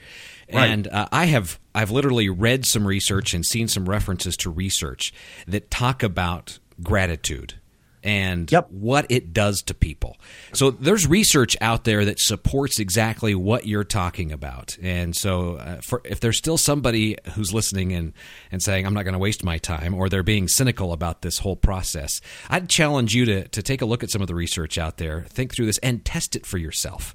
Right. 0.52 0.68
And 0.68 0.88
uh, 0.88 1.08
I 1.10 1.26
have 1.26 1.58
I've 1.74 1.90
literally 1.90 2.28
read 2.28 2.66
some 2.66 2.86
research 2.86 3.32
and 3.32 3.44
seen 3.44 3.68
some 3.68 3.88
references 3.88 4.36
to 4.38 4.50
research 4.50 5.14
that 5.46 5.70
talk 5.70 6.02
about 6.02 6.58
gratitude 6.82 7.54
and 8.02 8.50
yep. 8.50 8.68
what 8.70 9.06
it 9.08 9.32
does 9.32 9.62
to 9.62 9.74
people. 9.74 10.18
So 10.52 10.70
there's 10.70 11.06
research 11.06 11.56
out 11.60 11.84
there 11.84 12.04
that 12.04 12.18
supports 12.18 12.78
exactly 12.78 13.34
what 13.34 13.66
you're 13.66 13.84
talking 13.84 14.32
about. 14.32 14.76
And 14.82 15.14
so 15.14 15.56
uh, 15.56 15.80
for, 15.80 16.02
if 16.04 16.20
there's 16.20 16.38
still 16.38 16.58
somebody 16.58 17.16
who's 17.34 17.54
listening 17.54 17.92
and, 17.92 18.12
and 18.50 18.62
saying, 18.62 18.86
I'm 18.86 18.94
not 18.94 19.04
going 19.04 19.14
to 19.14 19.18
waste 19.18 19.44
my 19.44 19.58
time, 19.58 19.94
or 19.94 20.08
they're 20.08 20.22
being 20.22 20.48
cynical 20.48 20.92
about 20.92 21.22
this 21.22 21.38
whole 21.38 21.56
process, 21.56 22.20
I'd 22.48 22.68
challenge 22.68 23.14
you 23.14 23.24
to, 23.26 23.48
to 23.48 23.62
take 23.62 23.82
a 23.82 23.86
look 23.86 24.02
at 24.02 24.10
some 24.10 24.22
of 24.22 24.28
the 24.28 24.34
research 24.34 24.78
out 24.78 24.96
there, 24.96 25.22
think 25.28 25.54
through 25.54 25.66
this, 25.66 25.78
and 25.78 26.04
test 26.04 26.34
it 26.36 26.46
for 26.46 26.58
yourself. 26.58 27.14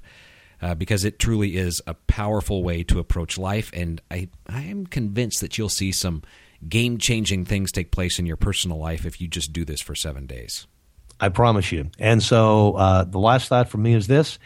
Uh, 0.60 0.74
because 0.74 1.04
it 1.04 1.20
truly 1.20 1.56
is 1.56 1.80
a 1.86 1.94
powerful 1.94 2.64
way 2.64 2.82
to 2.82 2.98
approach 2.98 3.38
life. 3.38 3.70
And 3.72 4.00
I, 4.10 4.28
I 4.48 4.62
am 4.62 4.88
convinced 4.88 5.40
that 5.40 5.56
you'll 5.56 5.68
see 5.68 5.92
some 5.92 6.24
game 6.68 6.98
changing 6.98 7.44
things 7.44 7.70
take 7.70 7.92
place 7.92 8.18
in 8.18 8.26
your 8.26 8.36
personal 8.36 8.78
life 8.78 9.06
if 9.06 9.20
you 9.20 9.28
just 9.28 9.52
do 9.52 9.64
this 9.64 9.80
for 9.80 9.94
seven 9.94 10.26
days. 10.26 10.66
I 11.20 11.28
promise 11.28 11.72
you. 11.72 11.90
And 11.98 12.22
so 12.22 12.72
uh, 12.74 13.04
the 13.04 13.18
last 13.18 13.48
thought 13.48 13.68
for 13.68 13.78
me 13.78 13.94
is 13.94 14.06
this. 14.06 14.38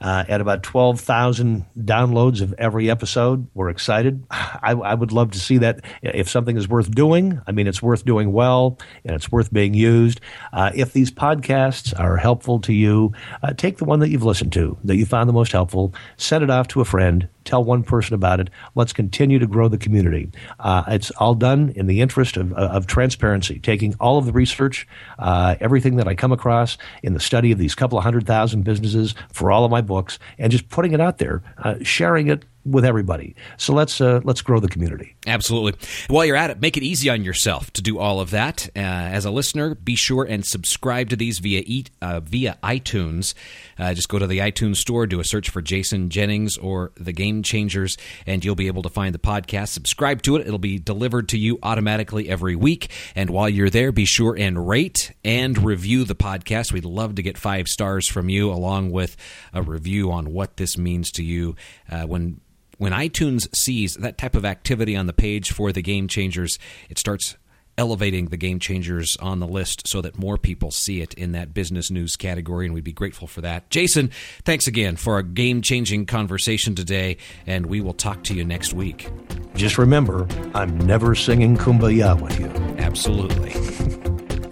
Uh, 0.00 0.24
at 0.26 0.40
about 0.40 0.64
12,000 0.64 1.64
downloads 1.78 2.40
of 2.40 2.52
every 2.58 2.90
episode. 2.90 3.46
We're 3.54 3.68
excited. 3.68 4.24
I, 4.32 4.72
I, 4.72 4.94
would 4.94 5.12
love 5.12 5.30
to 5.30 5.38
see 5.38 5.58
that. 5.58 5.84
If 6.02 6.28
something 6.28 6.56
is 6.56 6.66
worth 6.68 6.90
doing, 6.90 7.40
I 7.46 7.52
mean, 7.52 7.68
it's 7.68 7.80
worth 7.80 8.04
doing 8.04 8.32
well 8.32 8.80
and 9.04 9.14
it's 9.14 9.30
worth 9.30 9.52
being 9.52 9.74
used. 9.74 10.20
Uh, 10.52 10.72
if 10.74 10.92
these 10.92 11.12
podcasts 11.12 11.96
are 11.96 12.16
helpful 12.16 12.58
to 12.62 12.72
you, 12.72 13.12
uh, 13.44 13.52
take 13.52 13.78
the 13.78 13.84
one 13.84 14.00
that 14.00 14.08
you've 14.08 14.24
listened 14.24 14.52
to, 14.54 14.76
that 14.82 14.96
you 14.96 15.06
found 15.06 15.28
the 15.28 15.34
most 15.34 15.52
helpful, 15.52 15.94
send 16.16 16.42
it 16.42 16.50
off 16.50 16.66
to 16.66 16.80
a 16.80 16.84
friend, 16.84 17.28
tell 17.44 17.64
one 17.64 17.82
person 17.82 18.14
about 18.14 18.40
it. 18.40 18.50
Let's 18.74 18.92
continue 18.92 19.38
to 19.38 19.46
grow 19.46 19.68
the 19.68 19.78
community. 19.78 20.30
Uh, 20.58 20.82
it's 20.88 21.10
all 21.12 21.34
done 21.34 21.72
in 21.76 21.86
the 21.86 22.00
interest 22.00 22.36
of, 22.36 22.52
of 22.52 22.86
transparency, 22.86 23.58
taking 23.58 23.94
all 24.00 24.18
of 24.18 24.26
the 24.26 24.32
research, 24.32 24.86
uh, 25.18 25.56
everything 25.60 25.96
that 25.96 26.08
I 26.08 26.14
come 26.14 26.32
across 26.32 26.78
in 27.02 27.14
the 27.14 27.20
study 27.20 27.52
of 27.52 27.58
these 27.58 27.74
couple 27.74 27.98
of 27.98 28.04
hundred 28.04 28.26
thousand 28.26 28.62
businesses 28.62 29.14
for 29.32 29.50
all 29.50 29.64
of 29.64 29.70
my 29.70 29.80
books, 29.80 30.18
and 30.38 30.52
just 30.52 30.68
putting 30.68 30.92
it 30.92 31.00
out 31.00 31.18
there, 31.18 31.42
uh, 31.58 31.76
sharing 31.82 32.28
it 32.28 32.44
with 32.64 32.84
everybody. 32.84 33.34
So 33.56 33.72
let's 33.72 34.00
uh, 34.00 34.20
let's 34.24 34.42
grow 34.42 34.60
the 34.60 34.68
community. 34.68 35.16
Absolutely. 35.26 35.74
While 36.08 36.24
you're 36.24 36.36
at 36.36 36.50
it, 36.50 36.60
make 36.60 36.76
it 36.76 36.82
easy 36.82 37.10
on 37.10 37.24
yourself 37.24 37.72
to 37.72 37.82
do 37.82 37.98
all 37.98 38.20
of 38.20 38.30
that. 38.30 38.68
Uh, 38.76 38.80
as 38.80 39.24
a 39.24 39.30
listener, 39.30 39.74
be 39.74 39.96
sure 39.96 40.24
and 40.24 40.44
subscribe 40.44 41.08
to 41.10 41.16
these 41.16 41.38
via 41.40 41.62
e- 41.66 41.86
uh, 42.00 42.20
via 42.20 42.58
iTunes. 42.62 43.34
Uh, 43.78 43.94
just 43.94 44.08
go 44.08 44.18
to 44.18 44.26
the 44.26 44.38
iTunes 44.38 44.76
store, 44.76 45.06
do 45.06 45.20
a 45.20 45.24
search 45.24 45.50
for 45.50 45.60
Jason 45.60 46.08
Jennings 46.08 46.56
or 46.56 46.92
the 46.96 47.12
Game 47.12 47.42
Changers, 47.42 47.96
and 48.26 48.44
you'll 48.44 48.54
be 48.54 48.68
able 48.68 48.82
to 48.82 48.88
find 48.88 49.14
the 49.14 49.18
podcast. 49.18 49.68
Subscribe 49.68 50.22
to 50.22 50.36
it; 50.36 50.46
it'll 50.46 50.58
be 50.58 50.78
delivered 50.78 51.28
to 51.30 51.38
you 51.38 51.58
automatically 51.62 52.28
every 52.28 52.56
week. 52.56 52.90
And 53.14 53.30
while 53.30 53.48
you're 53.48 53.70
there, 53.70 53.92
be 53.92 54.04
sure 54.04 54.36
and 54.38 54.68
rate 54.68 55.12
and 55.24 55.58
review 55.58 56.04
the 56.04 56.14
podcast. 56.14 56.72
We'd 56.72 56.84
love 56.84 57.16
to 57.16 57.22
get 57.22 57.38
five 57.38 57.66
stars 57.68 58.08
from 58.08 58.28
you, 58.28 58.50
along 58.50 58.90
with 58.92 59.16
a 59.52 59.62
review 59.62 60.12
on 60.12 60.32
what 60.32 60.56
this 60.56 60.78
means 60.78 61.10
to 61.12 61.24
you 61.24 61.56
uh, 61.90 62.02
when 62.02 62.40
when 62.82 62.90
iTunes 62.90 63.46
sees 63.54 63.94
that 63.94 64.18
type 64.18 64.34
of 64.34 64.44
activity 64.44 64.96
on 64.96 65.06
the 65.06 65.12
page 65.12 65.52
for 65.52 65.70
the 65.70 65.82
game 65.82 66.08
changers, 66.08 66.58
it 66.90 66.98
starts 66.98 67.36
elevating 67.78 68.26
the 68.26 68.36
game 68.36 68.58
changers 68.58 69.16
on 69.18 69.38
the 69.38 69.46
list 69.46 69.86
so 69.86 70.00
that 70.00 70.18
more 70.18 70.36
people 70.36 70.72
see 70.72 71.00
it 71.00 71.14
in 71.14 71.30
that 71.30 71.54
business 71.54 71.92
news 71.92 72.16
category, 72.16 72.66
and 72.66 72.74
we'd 72.74 72.82
be 72.82 72.92
grateful 72.92 73.28
for 73.28 73.40
that. 73.40 73.70
Jason, 73.70 74.10
thanks 74.44 74.66
again 74.66 74.96
for 74.96 75.18
a 75.18 75.22
game 75.22 75.62
changing 75.62 76.06
conversation 76.06 76.74
today, 76.74 77.18
and 77.46 77.66
we 77.66 77.80
will 77.80 77.94
talk 77.94 78.24
to 78.24 78.34
you 78.34 78.44
next 78.44 78.74
week. 78.74 79.08
Just 79.54 79.78
remember, 79.78 80.26
I'm 80.52 80.76
never 80.78 81.14
singing 81.14 81.56
Kumbaya 81.56 82.20
with 82.20 82.40
you. 82.40 82.48
Absolutely. 82.78 83.52